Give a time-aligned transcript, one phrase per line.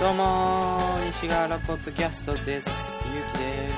[0.00, 3.04] どうもー西川原ポッドキャストです。
[3.12, 3.68] ゆうきで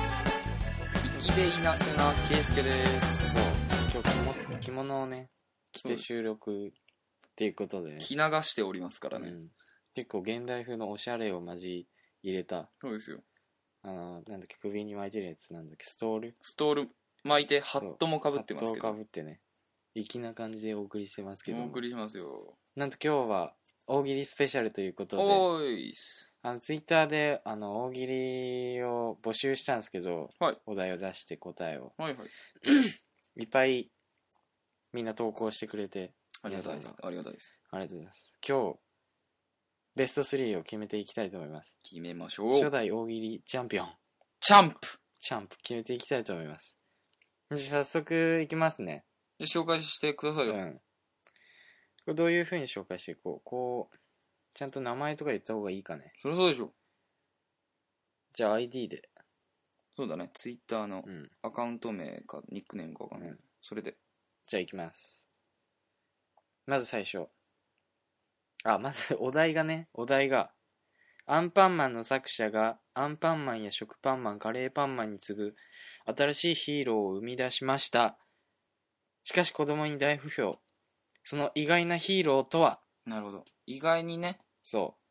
[1.19, 1.27] す。
[1.27, 2.69] 粋でいなせな圭介で
[3.01, 3.43] すそう。
[3.91, 5.31] 今日着物着物をね
[5.71, 6.71] 着て収録っ
[7.35, 7.99] ていうことでね。
[8.01, 9.47] 着流しておりますからね、うん、
[9.95, 11.87] 結構現代風のおしゃれを交
[12.21, 12.69] 入れた。
[12.79, 13.21] そうですよ。
[13.81, 16.35] あのなんだっけ首に巻いてるやつなんだっけストール？
[16.39, 16.89] ストール。
[17.23, 19.39] 巻いてハットもかぶってますハットをかぶってね。
[19.95, 21.63] 粋な感じでお送りしてますけど。
[21.63, 22.59] お送りしますよ。
[22.75, 23.53] なんと今日は
[23.93, 26.31] 大喜利スペシャルということでおーいっす。
[26.43, 30.57] あのツイッターであの大喜利を募集したんですけど、はい。
[30.65, 31.91] お題を出して答えを。
[31.97, 32.29] はいはい。
[33.41, 33.91] いっぱい
[34.93, 36.85] みんな投稿してくれてありがたいです。
[36.85, 37.59] 皆さんありがたいです。
[37.69, 38.37] ありがとうございます。
[38.47, 38.79] 今日
[39.97, 41.75] ベスト3を決めていきたいと思います。
[41.83, 42.53] 決めましょう。
[42.53, 43.89] 初代大喜利チャンピオン。
[44.39, 44.77] チャンプ。
[45.19, 46.77] チャンプ決めていきたいと思います。
[47.53, 49.03] じゃあ早速いきますね。
[49.37, 50.73] で紹介してくださいよ、うん。
[50.75, 50.81] こ
[52.11, 53.97] れどういう風に紹介していこうこう
[54.53, 56.13] ちゃんと名前とか言った方がいいかね？
[56.21, 56.73] そりゃそうでしょ。
[58.33, 59.09] じゃあ ID で。
[59.95, 60.31] そうだね。
[60.33, 61.29] ツイッターのうん。
[61.41, 63.39] アカウント名かニックネームかわかんない、うん。
[63.61, 63.97] それで。
[64.47, 65.25] じゃあ行きます。
[66.65, 67.27] まず最初。
[68.63, 70.51] あ、まず お題がね、お題が、
[71.25, 75.55] アンパンマンの作者がアンパンマンや食パンマン、カレーパンマンに次ぐ
[76.05, 78.17] 新しいヒーローを生み出しました。
[79.23, 80.59] しかし子供に大不評。
[81.23, 82.79] その意外なヒーローとは？
[83.05, 85.01] なるほど意外にねそう。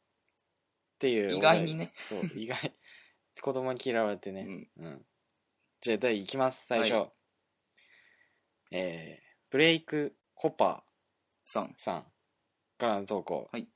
[0.97, 1.33] っていう。
[1.33, 1.93] 意外にね。
[1.97, 2.75] そう、意外。
[3.41, 4.43] 子供に嫌われてね。
[4.43, 5.07] うんうん。
[5.81, 6.93] じゃあ、第いきます、最初。
[6.93, 7.13] は
[8.71, 10.85] えー、ブレイク・ホッパ
[11.47, 12.13] 3ーさん
[12.79, 13.49] からの投稿。
[13.51, 13.67] はい。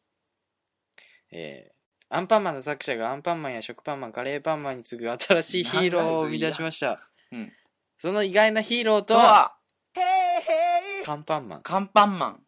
[1.30, 7.10] えー、アンパンマンの作者がアンパンマンや食パンマン、カレーパンマンに次ぐ新しいヒーローを生み出しました。
[7.32, 7.52] うん
[7.96, 9.56] その意外なヒーローとは？
[11.05, 11.62] カンパンマン。
[11.62, 12.41] カンパンマン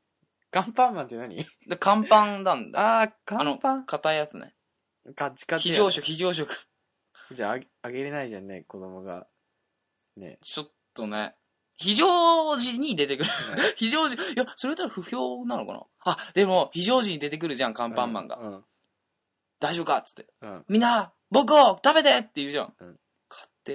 [0.51, 1.47] カンパンマンって何？
[1.69, 3.85] でカンパンなんだああのンパン？
[3.85, 4.55] 硬いやつね
[5.15, 6.67] カチカチや非常食非常食
[7.33, 9.27] じゃああげ、あげれないじゃんね、子供が。
[10.17, 10.39] ね。
[10.41, 11.35] ちょっとね、
[11.75, 13.31] 非常時に出てくる。
[13.77, 15.83] 非常時、いや、それだったら不評なのかな？
[16.05, 18.39] あ、でも、非常時に出てくるじゃん、カンパンマンが。
[18.39, 18.65] うん。
[19.61, 19.99] 大丈夫か？
[19.99, 20.29] っつって。
[20.41, 20.65] うん。
[20.69, 22.75] みんな、僕を食べてって言うじゃん。
[22.81, 23.06] うん買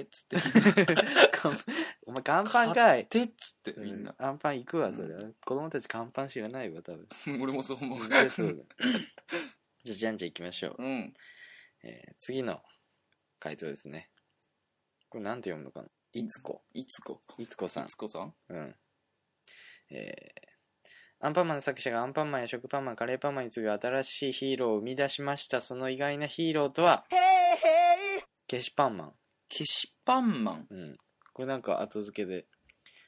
[0.00, 0.36] っつって。
[2.06, 3.00] お前、カンパンかい。
[3.00, 4.14] 買ってっつって、みんな。
[4.18, 5.30] アンパン行くわ、それは。
[5.44, 7.06] 子供たちカンパン知らないわ、多分。
[7.42, 8.00] 俺もそう思う。
[8.30, 8.64] そうだ。
[9.84, 10.82] じゃあ、じゃんじゃん行きましょう。
[10.82, 11.14] うん。
[11.82, 12.62] えー次の
[13.38, 14.10] 回答ですね。
[15.10, 15.88] これなんて読むのかな？
[16.12, 16.62] いつこ？
[16.72, 17.20] いつこ。
[17.38, 17.96] いつこさんいつ。
[17.96, 18.34] こさん？
[18.48, 18.76] うん。
[19.90, 20.52] えー
[21.24, 25.60] アンパンマンの作者がアンパンマンや食パンマン、カレーパンマンに次ぐ新しいヒーローを生み出しました。
[25.60, 27.06] その意外なヒーローとは、
[28.50, 29.14] 消しパンマン。
[29.52, 30.66] 消しパンマン。
[30.70, 30.96] うん。
[31.34, 32.46] これなんか後付けで、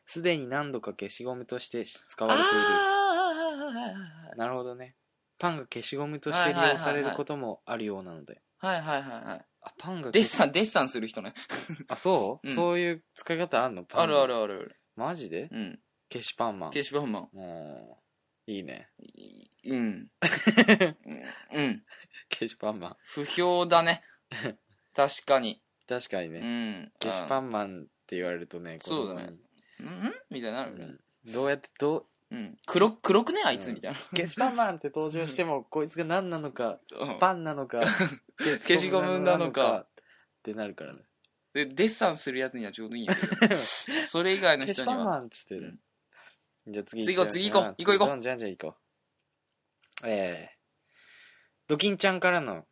[0.06, 2.59] すでに何度か消しゴムとして使われている。
[2.59, 4.94] あなるほどね。
[5.38, 8.41] パンが消しゴムとして利用されることもあるようなので。
[8.62, 9.47] ーはいはいはいはい。
[9.62, 11.33] あ、パンがデッサン、デッサンする人ね。
[11.88, 13.84] あ、そう、うんそういう使い方あんの？
[13.84, 14.34] パンあるある。
[14.34, 14.81] るあるある。
[14.97, 15.49] マジで？
[15.50, 15.81] うん。
[16.12, 16.71] 消しパンマン。
[16.72, 17.28] 消しパンマン。
[17.33, 18.03] も
[18.47, 18.91] う、いいね。
[19.00, 20.10] い うん。
[21.53, 21.84] うん。
[22.31, 22.97] 消しパンマン。
[23.00, 24.03] 不評だね。
[24.94, 25.62] 確かに。
[25.87, 26.41] う確かにね。
[26.41, 26.93] ん。
[27.03, 29.34] 消しパンマンって言われるとね、そうだね
[29.81, 29.87] うん？
[29.87, 30.84] んみたいになるね。
[30.84, 31.00] うん
[31.33, 32.59] どうやって、どう、うん。
[32.67, 33.41] 黒、黒くね？
[33.47, 33.99] あいつうんみたいな。
[34.15, 37.81] 消しパンマンって登場しても、こいつが何なのか、うんパン なのか、
[38.39, 39.89] 消しゴムなのかっ
[40.43, 41.00] てなるからね。
[41.55, 43.56] で、デッサンするやつにはちょうどいいんやけど。
[44.05, 45.12] それ以外の消しパン人には。
[45.12, 45.78] マンっつってる。
[46.66, 50.06] じゃあ次次行こう次行こう行こう行こうじゃんじゃん行こう。
[50.06, 50.59] えー、
[51.69, 52.66] ドキンちゃんからの、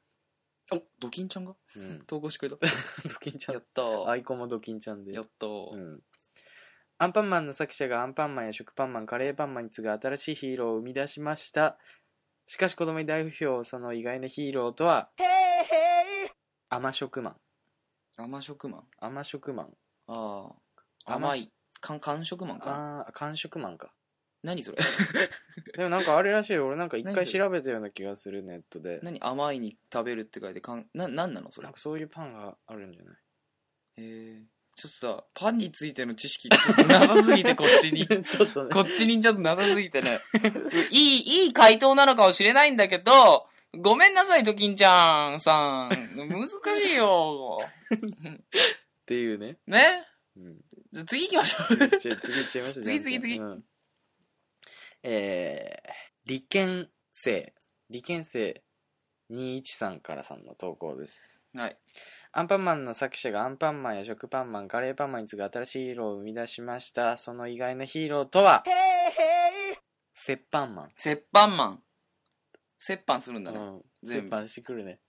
[0.72, 1.54] お、ドキンちゃんが？
[1.76, 2.66] うん、投稿してくれた。
[3.08, 3.54] ドキンちゃん。
[3.54, 4.08] やったー。
[4.08, 5.12] アイコンもドキンちゃんで。
[5.12, 5.76] やったうー。
[5.76, 6.02] ん。
[6.98, 11.78] アンパンマンの作者がアンパンマンや食パンマン、カレーパンマンに次ぐ新しいヒーローを生み出しました。
[12.46, 15.10] しかし子供に大不評、その意外なヒーローとは、
[16.68, 17.40] 甘食マン。
[18.16, 18.88] 甘食マン？
[18.98, 19.76] 甘食マン。
[20.06, 20.52] あ
[21.06, 21.14] あ。
[21.14, 21.52] 甘甘い。
[21.80, 23.00] かん、完食マンかな。
[23.00, 23.92] あー、完食マンか。
[24.42, 24.78] 何それ？
[25.76, 26.66] でもなんかあれらしいよ。
[26.66, 27.38] 俺なんか一回何それ？
[27.44, 29.00] 調べたような気がする、ネットで。
[29.02, 31.66] 何甘いに食べるって書いてかん、な、なんなのそれ？
[31.66, 31.72] なん。
[31.74, 33.14] かそういうパンがあるんじゃない？
[33.14, 34.42] へえ。
[34.74, 38.06] ちょっとさ、パンについての知識がちょっとなさすぎて、こっちに。
[38.24, 38.70] ちょっとね。
[38.72, 40.20] こっちにちょっとなさすぎてね。
[40.90, 43.46] いい、いい回答なのかもしれないんだけど、
[43.78, 45.90] ごめんなさい、ドキンちゃんさん。
[46.16, 46.54] 難し
[46.90, 47.60] いよ。
[47.94, 49.58] っていうね。
[49.66, 50.06] ね？
[50.36, 50.56] うん。
[50.90, 51.76] じゃあ次行きましょう。
[51.76, 52.84] じゃあ次行っちゃいましょう。
[52.84, 53.64] 次次次うん
[55.02, 55.90] えー、
[56.26, 57.54] 理研生。
[57.90, 58.62] 理研生
[59.30, 61.42] 213からさんの投稿です。
[61.54, 61.76] はい。
[62.32, 67.16] アンパンマンの作者がアンパンマンや食パンマン、カレーパンマンに次ぐ新しいヒーローを生み出しました。
[67.16, 68.64] その意外なヒーローとは、
[70.28, 70.88] 折パンマン。
[71.04, 71.82] 折半マン。
[72.88, 73.58] 折半するんだね。
[73.58, 73.82] うん。
[74.04, 75.00] 折半してくるね。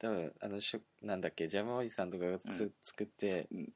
[0.00, 3.68] 多分あのしょなんだっけジャムおじさんとかがつ、うん作って、うん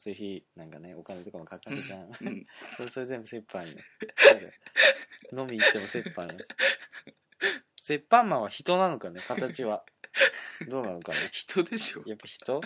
[0.00, 2.02] そういう日なんかねお金とかもかかるじゃん。
[2.02, 2.46] うん。
[2.88, 3.76] それ全部折半 よ。
[5.36, 6.34] 飲み行っても折半よ
[7.90, 9.84] 折半マンは人なのかね形は。
[10.68, 11.18] どうなのかね。
[11.32, 12.04] 人でしょ。
[12.06, 12.60] やっぱ人？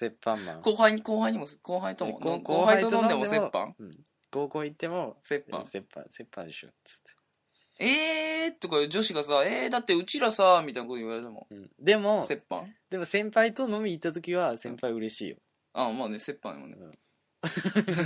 [0.00, 0.60] 折半マン。
[0.60, 3.74] 後輩に後輩にも後輩ともこ後輩と飲んでも折半？
[3.76, 3.90] うん。
[4.30, 5.62] 合コン行っても折半。
[5.62, 6.68] 折半折半でしょ。
[6.84, 7.84] つって。
[7.84, 11.48] えーとか女子がさえーだってうちらさみたいなこと言われても。
[11.50, 11.70] うん。
[11.80, 12.24] でも
[12.88, 15.38] でも先輩と飲み行った時は先輩嬉しいよ
[15.74, 16.76] あまあね折半よね。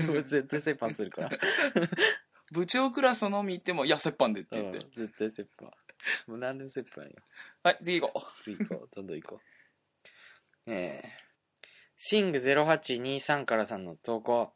[0.08, 1.30] 俺 絶対折半するから。
[2.50, 5.00] 部長クラスの飲み行ってもいや折半でってうん言って。
[5.06, 5.70] 絶対折半。
[6.26, 7.10] もう何でも折半よ
[7.62, 9.40] はい次行こ次行こうどんどん行こ
[10.66, 10.72] う。
[10.72, 11.12] ええ。
[11.98, 14.52] シング0823からさんの投稿。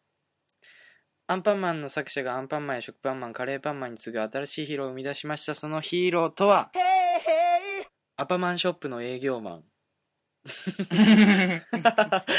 [1.26, 5.54] アンパンマンの作者がアンパンマンや食パンマンカレーパンマンに次ぐ新しいヒーローを生み出しました。
[5.54, 6.70] そのヒーローとは？
[8.16, 9.58] アパマンショップの営業マン。
[9.58, 9.64] う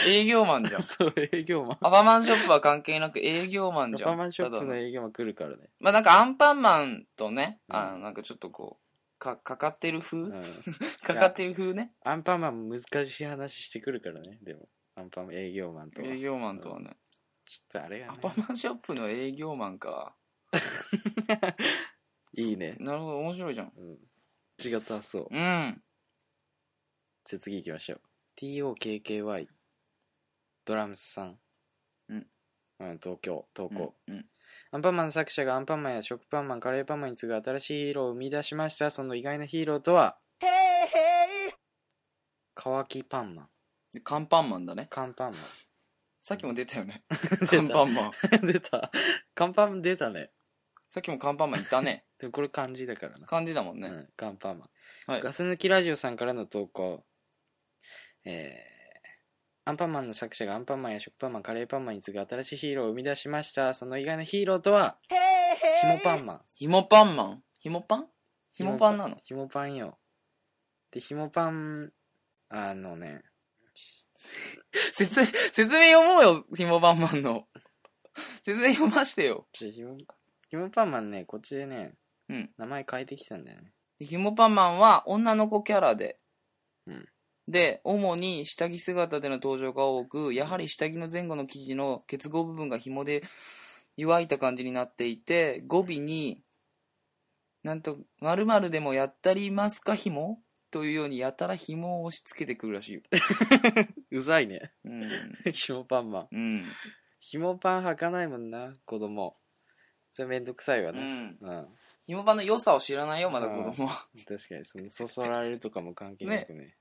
[0.08, 0.82] 営業マンじゃん。
[0.84, 1.78] そう営業マン。
[1.82, 4.10] アパマンショップは関係なく営業マンアじゃん。
[4.10, 5.70] パマンショップの営業マン来るからね。
[5.80, 7.76] まあなんかアンパンマンとね、うん。
[7.76, 10.44] あのなんかちょっとこうかかかってる風、うん。
[11.02, 11.94] かかってる風ね？
[12.04, 14.68] アンパンマンも難しい話してくるからねでも。
[14.96, 16.08] アンパンマン営業マンとは。
[16.10, 16.98] 営業マンとはね、
[17.46, 20.16] ちょっとあれが、ね、アパマンショップの営業マンか。
[22.36, 23.74] いいね、なるほど面白いじゃん。
[23.76, 23.98] うん、
[24.64, 25.28] 違ったそう。
[25.32, 25.82] うん
[27.26, 28.02] じゃあ次行きましょう。
[28.38, 29.48] TOKKY
[30.66, 31.38] ドラムスさん。
[32.10, 32.28] うん、
[32.80, 34.26] うん、東京投稿、うんうん。
[34.72, 40.18] アンパンマンの作者がアンパンマンや食パンマンカレーパンマンに次ぐ新しいヒーローを生み出しましたその意外なヒーローとは
[42.56, 43.48] 乾きパンマン
[43.94, 45.38] でカンパンマンだねカンパンマ
[46.22, 47.04] さっきも出たよね
[47.44, 48.12] ンカンパンマン
[48.48, 48.92] 出た
[49.36, 50.32] カンパン出たね
[50.90, 54.70] さっきもカンパンマンいたねでもこれ漢字だからな、感じだもんね、うん、カンパンマン
[55.06, 57.04] はいガス抜きラジオさんからの投稿。
[58.26, 63.74] えー、アンパンマンの作者がアンパンマンや食パンマン、カレーパンマンに次ぐ新しいヒーローを生み出しました。
[63.74, 64.98] その意外なヒーローとは、
[65.82, 66.42] ひもパンマン。
[66.56, 67.44] ひもパンマン？
[67.60, 68.08] ひもパン
[68.54, 69.18] ひもパンなの？
[69.24, 69.98] ひもパンよ。
[70.92, 71.92] で、ひもパン、
[72.50, 73.24] あのね、
[74.94, 77.48] 説明説明読もうよひもパンマンの
[78.44, 79.98] 説明読ましてよひも、
[80.50, 81.94] ひもパンマンね、こっちでね、
[82.30, 83.74] うん名前変えてきたんだよね。
[84.00, 86.20] ひもパンマンは女の子キャラで、
[86.86, 87.10] うん
[87.48, 93.24] で、主に下着姿での登場が多く、やはり下着の前後の生地の結合部分が紐で
[93.98, 96.42] 湯わいた感じになっていて、語尾に、
[97.64, 100.42] なんと、〇〇でもやったりますか紐？
[100.72, 103.02] というようにやたら紐を押し付けてくるらしいよ。
[104.12, 104.72] うざいね。
[104.84, 105.54] うん。
[105.54, 106.28] ひもパンマン。
[106.32, 106.66] うん。
[107.20, 109.38] ひもパン履かないもんな、子供。
[110.10, 111.02] それめんどくさいわうね。
[111.02, 111.38] ん。
[111.42, 111.68] うん。
[112.06, 114.08] 紐パンの良さを知らないよ、まだ子供は。
[114.28, 116.76] 確かにそのそそられるとかも関係なくね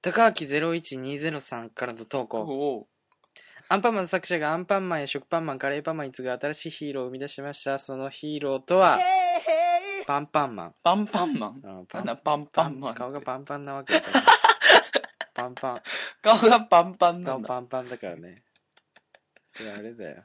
[0.00, 2.86] 高明0120からの投稿。
[3.68, 7.80] アンパンマンの作者がアンパンマンや食パンマンカレーパンマンに次ぐ新しいヒーローを生み出しました。
[7.80, 9.00] そのヒーローとは
[10.06, 10.74] パンパンマン。
[10.84, 11.60] パンパンマン？
[11.64, 12.94] うんなんだ、パンパンマン。
[12.94, 14.22] 顔がパンパンなわけだから
[15.34, 15.82] パンパン。
[16.22, 17.48] 顔がパンパンなんだ。
[17.48, 18.44] 顔パンパンだからね。
[19.48, 20.22] それあれだよ。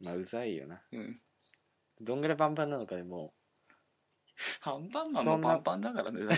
[0.00, 0.82] まあうざいよな。
[0.90, 1.20] うん。
[2.00, 3.34] どんぐらいパンパンなのかねも
[4.62, 6.36] パンパンマンもパンパンだからね、大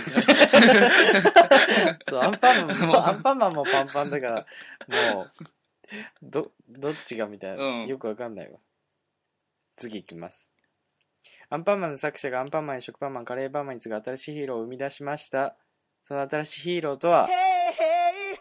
[2.08, 4.46] そうアンパンマンも アンパンマンもパンパンだから
[5.14, 5.30] もう
[6.22, 7.86] どどっちがみたいな、うん。
[7.86, 8.58] よくわかんないわ。
[9.76, 10.50] 次いきます。
[11.50, 15.56] アンパンマンの作者がアンパンマンや食パンマンカレーパンマンに次ぐ新しいヒーローを生み出しました。
[16.02, 17.28] その新しいヒーローとは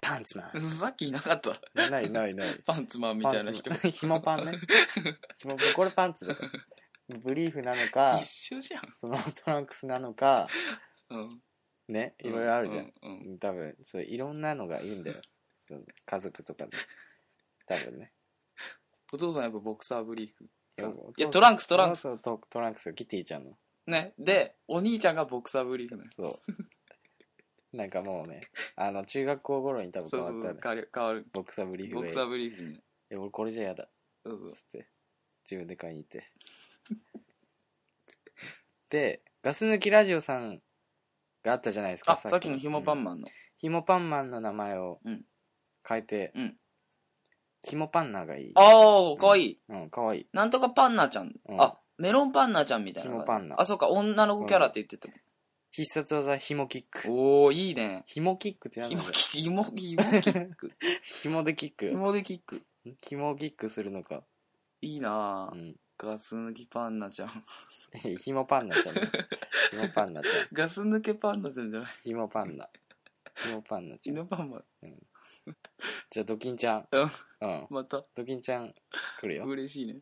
[0.02, 0.62] パンツマン。
[0.62, 1.90] さっきいなかった。
[1.90, 2.50] ないないない。
[2.66, 3.70] パンツマンみたいな人。
[3.70, 3.80] パン。
[3.80, 4.54] ツひもパンね。
[5.38, 6.50] ひもパンこれパンツだから
[7.20, 8.92] ブリーフなのか 一緒じゃん。
[8.96, 10.48] そのトランクスなのか
[11.10, 11.42] うん。
[11.88, 13.20] ねいろいろあるじゃん、うん。
[13.20, 15.22] うん多分そういろんなのがいるんだよ
[15.68, 16.78] その家族とかで
[17.66, 18.14] 多分ね
[19.12, 20.50] お父さんやっぱボクサーブリーフ。
[21.18, 24.14] いやトランクストランクスそうそうトトランクスキティちゃんのね。
[24.18, 26.06] で、お兄ちゃんがボクサーブリーフね。
[26.10, 26.56] そう
[27.78, 30.42] なんかもうねあの中学校頃に多分そうそうそう。
[30.42, 30.90] 変わったね変わる。
[30.94, 31.28] 変わる。
[31.32, 32.76] ボクサーブリーフでボクサーブリーフにね。
[32.76, 33.90] いや俺これじゃやだ
[34.24, 34.60] そうそうつ。
[34.62, 34.88] って
[35.44, 36.32] 自分で買いに行って
[38.90, 40.62] でガス抜きラジオさん
[41.44, 43.28] があったじゃないですかあ、さっきのひもパンンマンの。
[43.58, 45.26] ひもパンマンの名前をうん
[45.88, 46.58] 変えて、うん
[47.66, 49.60] ひもパンナがいいああ、かわいい。
[49.70, 51.34] うんかわいいなんとかパンナちゃん。
[51.48, 53.12] うんあ、メロンパンナちゃんみたいな。
[53.12, 55.10] ひもパンナあ、そうか、女の子キャラって言ってた
[55.72, 57.18] 必殺技ひもキックもん。
[57.46, 58.04] おー、いいね。
[58.06, 60.72] ひもキックって何ひもなんだキひも、ひも キック。
[61.22, 62.62] ひもでキックひもでキック。
[63.02, 64.24] ひもキックするのか
[64.82, 65.56] いいなぁ。
[65.56, 67.46] うんガス抜きパンナちゃん。
[68.20, 69.02] ひもパンナちゃんね
[69.72, 71.92] ひもパンナちゃん ガス抜けパンナちゃんじゃない？
[72.04, 72.70] ひもパンナ
[73.50, 74.16] 芋パンナちゃん。
[74.16, 74.64] 犬パンマン。
[76.10, 76.88] じゃあ、ドキンちゃん。
[76.92, 77.06] うんう
[77.48, 77.68] ん。
[77.70, 78.74] また、ドキンちゃん、
[79.20, 79.46] 来るよ。
[79.46, 80.00] 嬉しいね。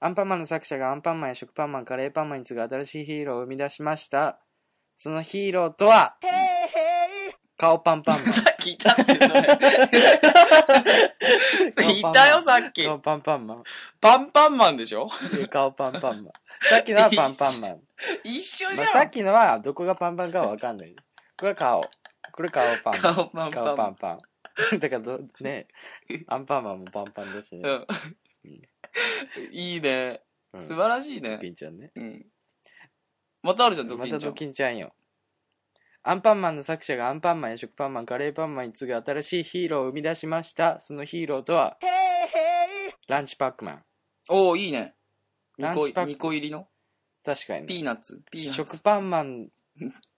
[0.00, 4.40] アンパンマンの作者がアンパンマンや食パンマン、カレーパンマンに次ぐ新しいヒーローを生み出しました。
[4.96, 6.18] そのヒーローとは、
[7.62, 8.24] 顔パンパンマン。
[8.34, 9.28] さっきいたって、それ。
[11.70, 12.84] それいたよ、さっき。
[12.84, 13.62] 顔パンパンマン。
[14.00, 15.08] パンパンマンでしょ？
[15.48, 16.32] 顔パンパンマン。
[16.68, 17.80] さっきのは パンパンマン。
[18.24, 18.92] 一緒じまあ、ゃん。
[18.92, 20.96] さっきのはどこがパンパンかはわかんない。
[21.38, 21.88] これ顔。
[22.32, 22.94] これ顔パン。
[22.94, 23.76] 顔パンパ顔ンマン。
[23.76, 24.18] パンパ
[24.74, 24.78] ン。
[24.80, 25.68] だからど、ね、
[26.26, 27.62] アンパンマンもパンパンだしね。
[27.62, 27.86] うん。
[29.52, 30.20] いいね。
[30.52, 31.38] うん素晴らしいねド。
[31.38, 31.92] キンちゃんね。
[31.94, 32.26] うん。
[33.42, 34.34] またあるじゃん、ドまたドキンちゃん。
[34.34, 34.92] キンちゃんよ。
[36.04, 40.80] アンパンマンの作者がアンパンマンや食パンマン、カレーパンマンに次ぐ新しいヒーローを生み出しました。
[40.80, 41.78] そのヒーローとは、
[43.06, 43.84] ランチパックマン。
[44.28, 44.94] おおいいね。
[45.60, 46.66] 2個個入りの？
[47.24, 47.66] 確かにね。
[47.66, 48.20] ピーナッツ。
[48.32, 48.56] ピーナッツ。
[48.56, 49.48] 食パンマン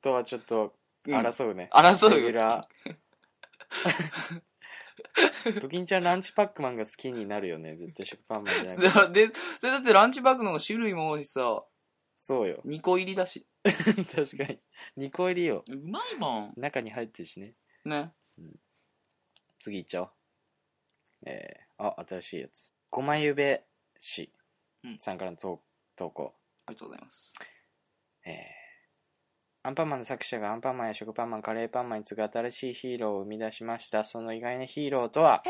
[0.01, 0.73] とはちょっと
[1.07, 1.69] うん争うね。
[1.73, 2.11] 争う？
[2.13, 2.17] よ。
[2.17, 2.95] レギュラー。
[5.61, 7.77] ドキンちゃんランチパックマンが好きになるよね。
[7.77, 9.27] 絶対食パンマンじゃなくて。
[9.29, 11.63] で、それだってランチパックの種類も多いしさ、
[12.27, 12.63] そうよ。
[12.65, 13.47] 2個入りだし。
[13.63, 14.59] 確かに。
[14.97, 15.63] 2個入りよ。
[15.69, 16.55] うまいもん。
[16.57, 17.55] 中に入ってるしね。
[17.85, 18.15] ね。
[19.61, 20.11] 次いっちゃおう。
[21.27, 22.73] えー、あ、新しいやつ。
[22.91, 23.67] ごまゆべ
[23.99, 24.33] し
[24.85, 25.63] うんさんからの投
[25.97, 26.35] 投稿。
[26.65, 27.35] ありがとうございます。
[28.25, 34.03] えー、アンパンマンの作者がアンパンマンや食パンマン、カレーパンマンに次ぐ新しいヒーローを生み出しました。
[34.03, 35.43] その意外なヒーローとは、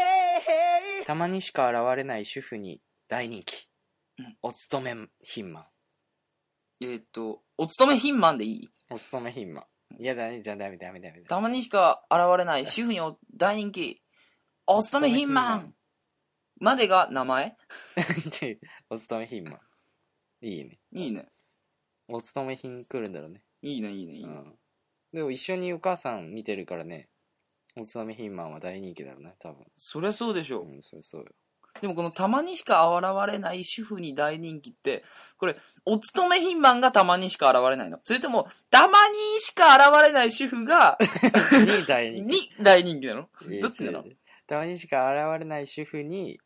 [1.07, 3.69] たまにしか現れない主婦に大人気。
[4.19, 5.74] うんお勤め品マン。
[6.81, 8.69] えーっと、お勤め品マンでいい？
[8.90, 10.02] お勤め品マン。
[10.02, 14.02] いやだね、じゃあダメダメダメダたまにしか現れない 主婦にお大人気。
[14.66, 15.75] お勤め品マン
[16.59, 17.57] までが名前？
[17.97, 18.59] メ。
[18.90, 19.61] お勤め品マン。
[20.47, 20.81] いいね。
[20.93, 21.28] いいね。
[22.09, 23.45] お勤め品来るんだろうね。
[23.62, 24.35] いいね、いいね、いいうね。
[24.35, 24.59] ん。
[25.12, 27.09] でも一緒にお母さん見てるからね、
[27.76, 29.64] お勤め品マンは大人気だろうね、多分。
[29.76, 31.28] そりゃそうでしょうん、それそうよ。
[31.85, 35.05] でもこのたまにしか現れない主婦に大人気って、
[35.37, 40.97] これ、お勤め品マンがたまにしか現れないのそれとも、たまにしか現れない主婦が、
[41.53, 42.31] に大人気。
[42.37, 43.29] に大人気なの？
[43.61, 44.03] どっちなの？
[44.47, 46.41] たまにしか現れない主婦に、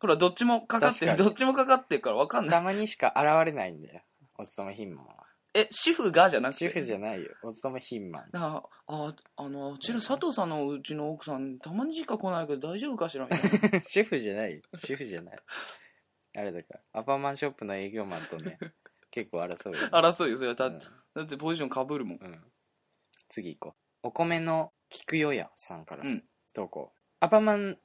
[0.00, 1.14] ほら、どっちもかかってる。
[1.14, 2.50] どっちもかかってるからわかんない。
[2.50, 4.00] たまにしか現れないんだよ。
[4.36, 5.23] お勤め品マンは。
[5.54, 6.68] え、主婦がじゃなくて？
[6.68, 7.30] 主婦じゃないよ。
[7.42, 8.24] お勤め品マン。
[8.34, 13.28] ああ、あの、うちの佐藤さんのうちの奥さん、たまにしか来ないけど大丈夫かしら？
[13.88, 14.62] 主婦じゃないよ。
[14.74, 15.38] 主婦じゃない。
[16.36, 18.58] あれだから、アパマンショップの営業マンとね、
[19.12, 19.86] 結構争うよ、ね。
[19.92, 20.54] 争うよ、それは。
[20.56, 22.18] だうんだってポジションかぶるもん。
[22.20, 22.44] うん。
[23.28, 24.08] 次行こう。
[24.08, 26.24] お米の菊よやさんからうん。
[26.52, 26.92] 投稿。
[27.20, 27.78] アパマン、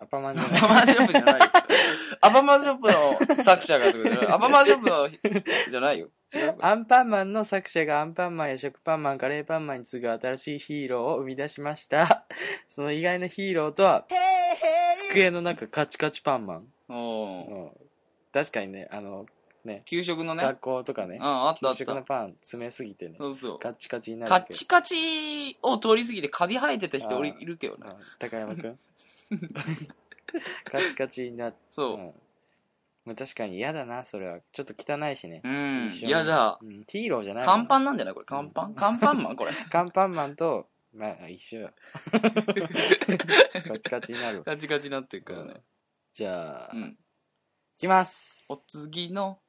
[0.00, 1.46] アパマンじゃないアパマンショップじゃないよ。
[2.20, 2.76] アパマンショッ
[3.28, 5.08] プの作者がってことじゃないアパマンショップの
[5.70, 6.10] じゃないよ。
[6.60, 12.26] アンパンマンの作者がアンパンマンや食パンマン、カレーパンマンに次ぐ新しいヒーローを生み出しました。
[12.68, 14.06] その意外なヒーローとは、
[15.10, 16.68] 机の中カチカチパンマン。
[18.32, 19.26] 確かにね、あの、
[19.64, 20.42] ね、給食のね。
[20.42, 22.02] 学校とかねうん、、あったあっ給食のた。
[22.02, 23.58] パン詰めすぎてね、そうそう。
[23.58, 24.30] カチカチになる。
[24.30, 27.86] カチカチを通り過ぎてカビ生えてた人いるけどね。
[27.88, 28.78] うん高山くん
[30.64, 31.98] カチカチになって、そう。
[31.98, 32.12] ん
[33.06, 34.40] まあ確かに嫌だな、それは。
[34.52, 35.40] ちょっと汚いしね。
[35.44, 35.86] うん。
[35.86, 36.58] 一緒にやだ。
[36.60, 38.26] うんヒーローじゃないカンパンンなんじゃないこれ。
[38.26, 38.74] カンパン？
[38.74, 39.36] カンパンマン？
[39.36, 39.52] これ。
[39.70, 41.74] カンパンマンと、まあ一緒よ。
[42.10, 44.44] カチカチになるわ。
[44.44, 45.62] カチカチになってるからね。
[46.12, 46.98] じゃあ、いうん。
[47.78, 48.44] きます。
[48.48, 49.40] お次の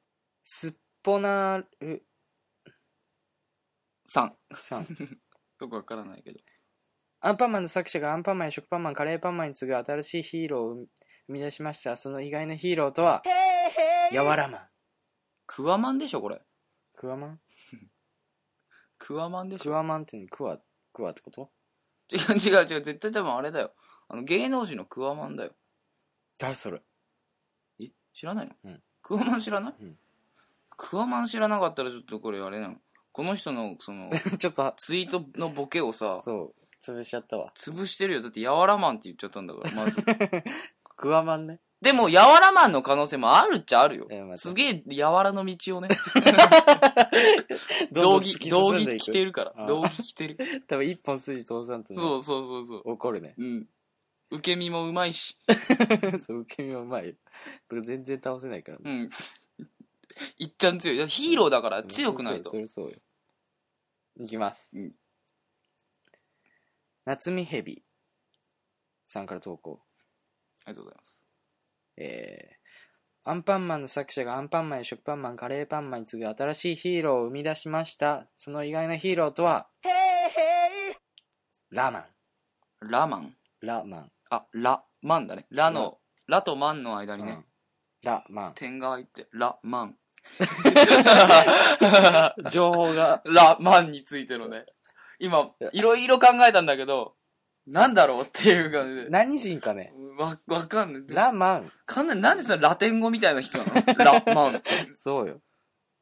[0.44, 0.72] すっ
[1.02, 2.06] ぽなる
[4.08, 4.30] 3。
[4.54, 4.86] さん。
[5.58, 6.38] どこわからないけど。
[7.20, 10.88] アンパンマンの作者がアンパンマンや食パンマン、カレーパンマンに次ぐ新しいヒーローを生み
[11.28, 11.96] 出しました。
[11.96, 13.22] その意外なヒーローとは、
[14.10, 14.60] やわらマン。
[15.46, 16.40] クワマンでしょこれ。
[16.96, 17.40] クワマン？
[18.98, 20.28] クワマンでしクょワマンって何？
[20.28, 20.58] クワ、
[20.92, 21.50] クワってこと？
[22.10, 22.82] 違う違う違う。
[22.82, 23.72] 絶対多分あれだよ。
[24.08, 25.52] あの、芸能人のクワマンだよ。
[26.38, 26.80] 誰それ？
[27.80, 28.54] え知らないの？
[28.64, 29.98] うんクワマン知らない、うん
[30.76, 32.76] クワマン知らなかったらちょっとこれあれなの。
[33.10, 37.52] この人の、その、 ちょっと、ツイートのボケをさ、そう、潰しちゃったわ。
[37.56, 38.22] 潰してるよ。
[38.22, 40.00] だって、やわらマンって言っちゃったんだから、まず。
[40.98, 41.60] クワマンね。
[41.80, 45.88] でも、やわらマンの可能性もあるっちゃあるよすげえ、やわらの道をね、
[47.92, 49.52] 道着、道着着てるから。
[49.56, 50.36] あー道着着てる。
[50.66, 52.82] 多分一本筋通さんとね、そうそうそうそう。
[52.84, 53.34] 怒るね。
[53.38, 53.68] うん。
[54.30, 55.38] 受け身もうまいし。
[56.20, 57.14] そう、受け身もうまいよ。
[57.68, 58.84] 僕全然倒せないからね。
[58.84, 59.10] うん。
[60.38, 60.96] いっちゃん強い。
[60.96, 62.56] いやヒーローだから強くないとそ。
[62.56, 62.98] れそうよ。
[64.18, 64.76] いきます。
[64.76, 64.92] うん
[67.04, 67.82] 夏見蛇
[69.06, 69.80] さんから投稿。
[70.68, 71.22] ありがとうございます。
[71.96, 78.26] えー、アンパンマンの作者がアンパンマンや食パンマン、カレーパンマンに次ぐ新しいヒーローを生み出しました。
[78.36, 79.68] その意外なヒーローとは、
[81.70, 82.04] ラマン。
[82.80, 83.34] ラマン。
[83.60, 84.10] ラマン。
[84.30, 85.46] あ、ラ、マンだね。
[85.50, 87.44] ラの、ラとマンの間にねうん、
[88.02, 88.54] ラマン。
[88.54, 89.96] 点が入って、ラ、マン。
[92.50, 94.66] 情報が、ラ、マンについてのね。
[95.18, 97.16] 今、いろいろ考えたんだけど、
[97.68, 99.10] なんだろうっていう感じで。
[99.10, 99.92] 何人かね。
[100.18, 101.02] わ、わかんない。
[101.08, 101.72] ラマン。
[101.86, 102.16] かんない。
[102.18, 104.04] なんでそのラテン語みたいな人なの？
[104.24, 104.62] ラ、マン。
[104.96, 105.40] そうよ。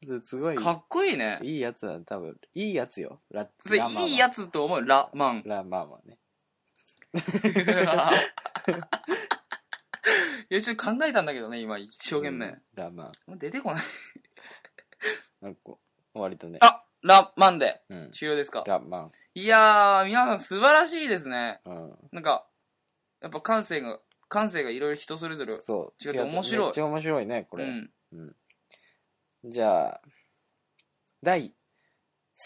[0.05, 1.39] すすごい、かっこいいね。
[1.43, 2.39] いいやつだ、多分。
[2.53, 3.21] いいやつよ。
[3.31, 5.43] ラマンはいいやつと思う、ラ、マン。
[5.45, 6.17] ラマンはね。
[10.49, 12.47] いや、ちょっと考えたんだけどね、今、一生懸命。
[12.47, 13.39] うんラマン。
[13.39, 13.83] 出てこない。
[15.41, 16.59] なんか、終わりだね。
[16.61, 18.11] あ、ラ、マンで、うん。
[18.11, 18.63] 終了ですか？
[18.67, 19.11] ラマン。
[19.33, 21.61] いやー、皆さん素晴らしいですね。
[21.65, 21.93] うん。
[22.11, 22.45] なんか、
[23.21, 23.99] やっぱ感性が、
[24.29, 25.57] 感性がいろいろ人それぞれ。
[25.57, 26.07] そう。
[26.07, 27.63] 違って面白いめっちゃ面白いね、これ。
[27.63, 27.91] うん。
[28.11, 28.21] う
[29.47, 29.51] ん。
[29.51, 30.01] じゃあ、
[31.23, 31.53] 第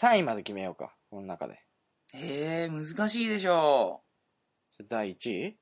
[0.00, 0.94] 3位まで決めようか。
[1.10, 1.60] この中で。
[2.14, 4.02] えー、難しいでしょ
[4.70, 5.58] じゃあ第1位？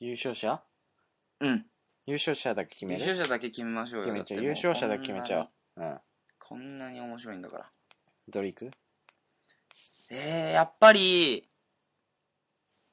[0.00, 0.62] 優勝者？
[1.40, 1.46] う。
[1.46, 1.66] うん。
[2.06, 4.04] 優勝者だけ決め優る勝者だけ決めましょうよ。
[4.06, 4.42] 決めちゃう。
[4.42, 5.48] 優勝者だけ決めちゃう。
[5.76, 5.98] うん。
[6.38, 7.72] こんなにこんなに面白いんだから。
[8.28, 8.70] どれいく
[10.10, 11.48] えー、やっぱり、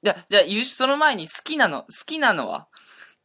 [0.02, 2.68] じゃ、じゃあ、優勝その前に好きなの、好きなのは？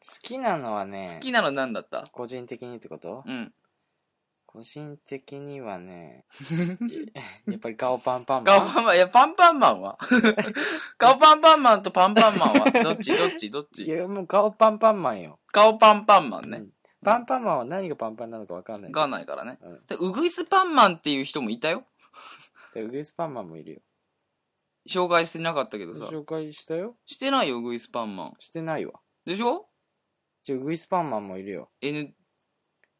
[0.01, 2.07] 好きなのはね好、きなの何だった？
[2.13, 3.25] 個人的にってこと？
[3.27, 3.53] うん。
[4.47, 6.25] 個人的にはね、
[7.47, 8.59] やっぱり顔パンパンマン？
[8.61, 9.99] 顔パンマン、いや、パンパンマンは？
[10.97, 12.71] 顔パンパンマンとパンパンマンは？
[12.83, 13.13] どっち？
[13.17, 13.51] どっち？
[13.51, 15.39] どっいちや、もう顔パンパンマンよ。
[15.53, 16.73] 顔パンパンマンねうん。
[17.05, 18.93] パンパンマンは何がパンパンなのかわかんない。
[18.93, 19.59] わかんないからね。
[19.61, 19.85] うん。
[19.87, 21.85] でウグイスパンマンっていう人もいたよ。
[22.75, 23.81] でウグイスパンマンもいるよ。
[24.89, 26.07] 紹介してなかったけどさ。
[26.07, 28.35] 紹介したよしてないよ、ウグイスパンマン。
[28.39, 29.01] してないわ。
[29.27, 29.69] でしょ？
[30.45, 31.71] じゃあウグイスパンマンもいるよ。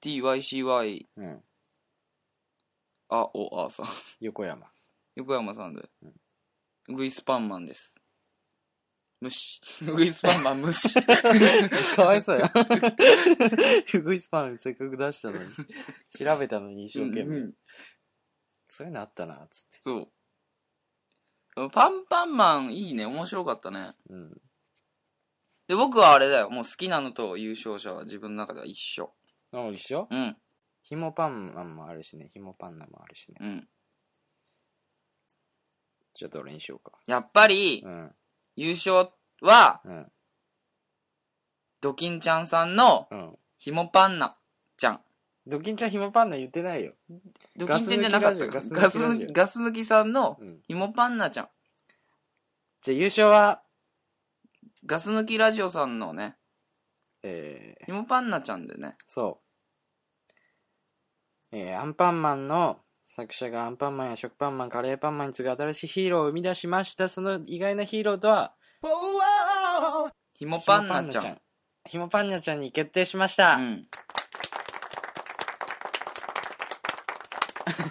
[0.03, 1.43] ?NTYCY、うん。
[3.11, 3.87] あ、お、あさん。
[4.21, 4.67] 横山。
[5.17, 6.13] 横山さんでうん。
[6.91, 7.99] ウグイスパンマンです。
[9.21, 9.61] 無視。
[9.83, 10.95] ウグイスパンマン無視。
[11.97, 12.53] かわいそうや。
[13.95, 15.47] ウグイスパンせっかく出したのに。
[16.19, 17.37] 調べたのに一生懸命。
[17.39, 17.55] うん
[18.69, 19.79] そういうのあったな、つって。
[19.81, 21.71] そう。
[21.71, 23.05] パンパンマンいいね。
[23.07, 23.91] 面白かったね。
[24.11, 24.31] うん。
[25.67, 26.51] で、僕はあれだよ。
[26.51, 29.13] もう好きなのと優勝者は自分の中では一緒。
[29.53, 30.07] あ、一緒？
[30.11, 30.37] うん。
[30.83, 32.31] ひもパンマンもあるしね。
[32.33, 33.37] ひもパンナもあるしね。
[33.41, 33.69] うん。
[36.15, 36.99] じゃあどれにしようか。
[37.07, 38.15] やっぱりう、ん。
[38.57, 39.11] 優勝
[39.43, 40.13] は、うん。
[41.81, 43.39] ドキンちゃんさんのうん。
[43.59, 44.37] ひもパンナ
[44.77, 45.01] ちゃん。
[45.49, 46.93] ドキンちゃんひもパンナ言ってないよ。
[47.57, 50.59] ドキンちゃんじゃなかったガス抜きガス抜きラジオ抜きガス抜きさんのうん。
[50.67, 51.49] ひもパンナちゃん。
[52.83, 53.63] じゃあ優勝は、
[54.85, 56.37] ガス抜きラジオさんのね、
[57.23, 58.97] えー、ひもパンナちゃんでね。
[59.07, 59.41] そ
[61.51, 61.57] う。
[61.57, 67.09] えー、アンパンマンの作者がアンパンマンや食パンマン、カレーパンマンに次ぐ新しいヒーローを生み出しました。
[67.09, 68.55] その意外なヒーローとは、
[70.35, 71.41] ひもパンナちゃん。。
[71.89, 73.57] ひもパンナちゃんに決定しました。
[73.57, 73.89] うん。
[77.71, 77.85] そう。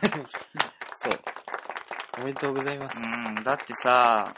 [2.21, 2.97] おめでとうございます。
[2.97, 4.33] うん、だってさ、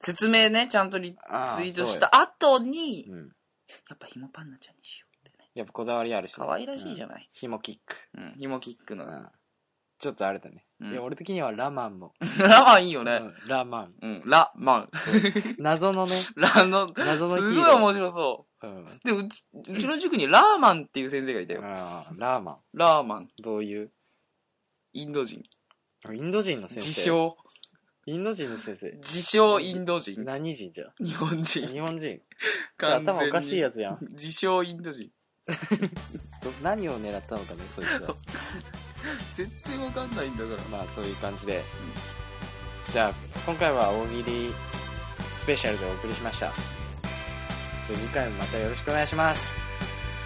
[0.00, 3.18] 説明ね、ちゃんとリツあーイートした後に、そうん。
[3.88, 5.50] やっぱひもパンナちゃんにしようってね。
[5.54, 7.10] やっぱこだわりあるし、可愛らしいじゃん。
[7.10, 7.28] ない？
[7.32, 7.96] ひもキック。
[8.16, 9.06] うん、ひもキックの。
[9.06, 9.28] うん。
[9.98, 10.66] ちょっとあれだね。
[10.80, 12.12] うんいや、俺的にはラマンも。
[12.38, 13.20] ラマンいいよね。
[13.22, 13.94] うんラマン。
[14.02, 14.90] うん、ラマン。
[15.58, 17.80] 謎のね、ラの、謎のヒすーロー。
[17.80, 18.84] ごい面白そうん。
[18.84, 19.00] う。
[19.04, 21.62] で、うち、うちの塾にラーマンっていう先生がいたよ。
[21.64, 22.56] あーラーマン。
[22.74, 23.28] ラーマン。
[23.42, 23.90] どういう？
[24.94, 25.42] インド人。
[26.12, 26.88] インド人の先生。
[26.88, 27.02] 自。
[27.02, 27.36] 称。
[28.06, 28.92] インド人の先生。
[28.92, 30.24] 自称インド人。
[30.24, 30.84] 何人じゃ？
[31.04, 31.66] 日本人。
[31.66, 32.20] 日本人。
[32.78, 33.98] 頭おかしいやつやん。
[34.12, 35.10] 自称インド人。
[36.42, 38.14] ど何を狙ったのかね、そいつは。
[39.34, 40.62] 全然わかんないんだから。
[40.78, 41.62] まあ、そういう感じで。
[42.92, 44.52] じゃあ、今回は大喜利
[45.38, 46.46] スペシャルでお送りしました。
[46.46, 49.52] じゃあ次回もまたよろしくお願いします。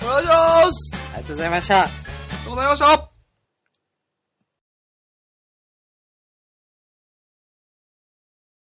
[0.03, 1.83] お願いしますありがとうございました。
[1.83, 3.08] ありがとうございました